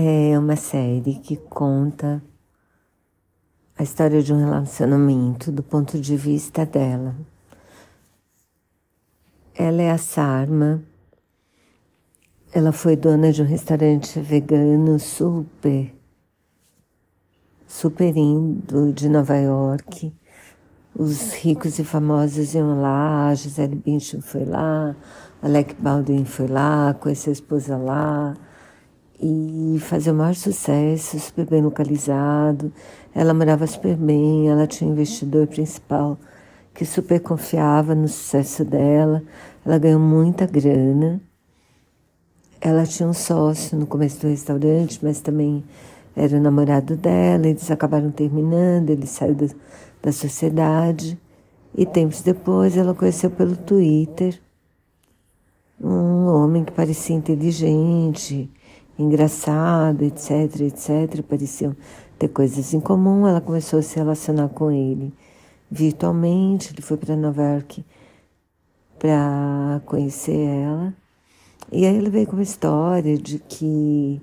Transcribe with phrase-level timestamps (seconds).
[0.00, 2.22] é uma série que conta
[3.76, 7.16] a história de um relacionamento do ponto de vista dela.
[9.56, 10.84] Ela é a Sarma.
[12.52, 15.92] Ela foi dona de um restaurante vegano super,
[17.66, 20.14] super indo de Nova York.
[20.94, 24.94] Os ricos e famosos iam lá, Gisele Bündchen foi lá,
[25.42, 28.36] Alec Baldwin foi lá, conheceu a esposa lá
[29.20, 32.72] e fazia o maior sucesso, super bem localizado.
[33.14, 36.18] Ela morava super bem, ela tinha um investidor principal
[36.72, 39.22] que super confiava no sucesso dela.
[39.66, 41.20] Ela ganhou muita grana.
[42.60, 45.64] Ela tinha um sócio no começo do restaurante, mas também
[46.14, 47.48] era o namorado dela.
[47.48, 49.46] Eles acabaram terminando, ele saiu da,
[50.02, 51.18] da sociedade.
[51.76, 54.40] E tempos depois ela conheceu pelo Twitter
[55.80, 58.50] um homem que parecia inteligente,
[58.98, 61.76] engraçado, etc, etc, pareciam
[62.18, 63.26] ter coisas em comum.
[63.26, 65.12] Ela começou a se relacionar com ele
[65.70, 66.72] virtualmente.
[66.72, 67.84] Ele foi para Nova York
[68.98, 70.94] para conhecer ela.
[71.70, 74.20] E aí ele veio com uma história de que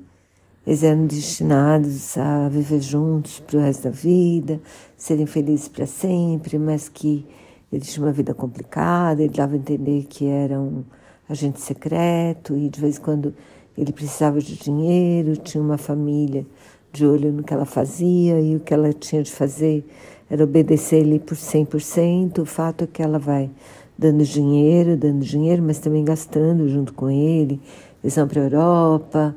[0.65, 4.59] eles eram destinados a viver juntos para o resto da vida,
[4.97, 7.25] serem felizes para sempre, mas que
[7.71, 10.83] ele tinha uma vida complicada, ele dava a entender que era um
[11.29, 13.35] agente secreto e de vez em quando
[13.77, 16.45] ele precisava de dinheiro, tinha uma família
[16.91, 19.85] de olho no que ela fazia e o que ela tinha de fazer
[20.29, 22.39] era obedecer ele por 100%.
[22.39, 23.49] O fato é que ela vai
[23.97, 27.61] dando dinheiro, dando dinheiro, mas também gastando junto com ele.
[28.03, 29.35] Eles vão para a Europa,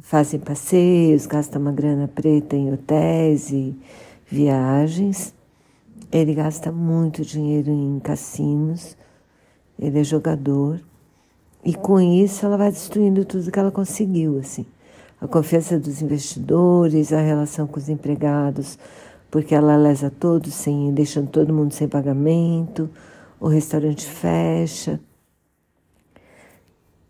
[0.00, 3.74] fazem passeios, gastam uma grana preta em hotéis e
[4.26, 5.34] viagens.
[6.10, 8.96] Ele gasta muito dinheiro em cassinos,
[9.78, 10.80] ele é jogador.
[11.64, 14.66] E com isso ela vai destruindo tudo que ela conseguiu, assim.
[15.20, 18.78] A confiança dos investidores, a relação com os empregados,
[19.30, 22.88] porque ela lesa todos sem, deixando todo mundo sem pagamento,
[23.40, 25.00] o restaurante fecha.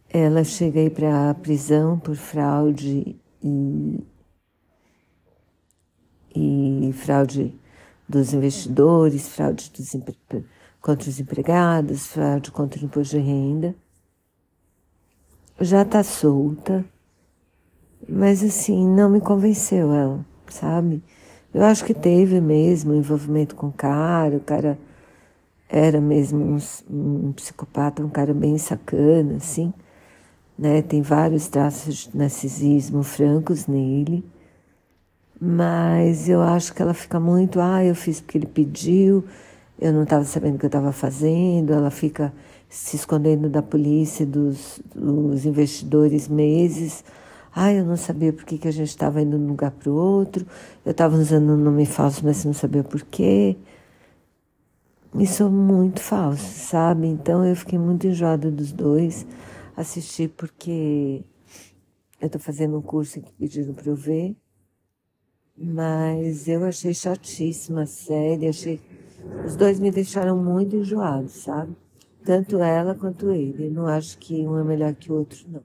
[0.09, 4.05] Ela chega aí para a prisão por fraude e,
[6.35, 7.55] e fraude
[8.09, 9.95] dos investidores, fraude dos,
[10.81, 13.77] contra os empregados, fraude contra o imposto de renda
[15.61, 16.85] já tá solta,
[18.09, 21.03] mas assim, não me convenceu ela, sabe?
[21.53, 24.79] Eu acho que teve mesmo envolvimento com o cara, o cara
[25.69, 29.73] era mesmo um, um psicopata, um cara bem sacana, assim,
[30.59, 30.83] né?
[30.83, 34.25] Tem vários traços de narcisismo francos nele,
[35.41, 39.25] mas eu acho que ela fica muito, ah, eu fiz porque ele pediu,
[39.79, 42.33] eu não estava sabendo o que eu estava fazendo, ela fica
[42.69, 47.03] se escondendo da polícia, dos, dos investidores meses.
[47.55, 49.91] Ai, eu não sabia por que, que a gente estava indo de um lugar para
[49.91, 50.47] o outro.
[50.85, 53.57] Eu estava usando um nome falso, mas não sabia por quê.
[55.15, 57.07] Isso é muito falso, sabe?
[57.07, 59.27] Então eu fiquei muito enjoada dos dois.
[59.75, 61.25] Assisti porque
[62.21, 64.37] eu estou fazendo um curso que pediram para eu ver.
[65.57, 68.47] Mas eu achei chatíssima a série.
[68.47, 68.81] Achei...
[69.45, 71.75] Os dois me deixaram muito enjoados, sabe?
[72.29, 73.71] Tanto ela quanto ele.
[73.71, 75.65] Não acho que um é melhor que o outro, não.